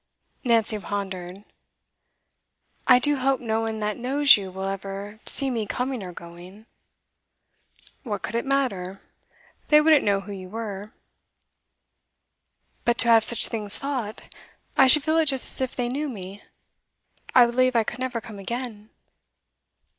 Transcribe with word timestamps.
Nancy 0.43 0.79
pondered. 0.79 1.43
'I 2.87 2.97
do 2.97 3.17
hope 3.17 3.39
no 3.39 3.61
one 3.61 3.79
that 3.81 3.97
knows 3.97 4.35
you 4.35 4.49
will 4.49 4.67
ever 4.67 5.19
see 5.27 5.51
me 5.51 5.67
coming 5.67 6.01
or 6.01 6.11
going.' 6.11 6.65
'What 8.01 8.23
could 8.23 8.33
it 8.33 8.43
matter? 8.43 8.99
They 9.67 9.79
wouldn't 9.79 10.03
know 10.03 10.21
who 10.21 10.31
you 10.31 10.49
were.' 10.49 10.91
'But 12.83 12.97
to 12.97 13.09
have 13.09 13.23
such 13.23 13.47
things 13.47 13.77
thought. 13.77 14.23
I 14.75 14.87
should 14.87 15.03
feel 15.03 15.19
it 15.19 15.27
just 15.27 15.45
as 15.45 15.61
if 15.61 15.75
they 15.75 15.87
knew 15.87 16.09
me. 16.09 16.41
I 17.35 17.45
believe 17.45 17.75
I 17.75 17.83
could 17.83 17.99
never 17.99 18.19
come 18.19 18.39
again. 18.39 18.89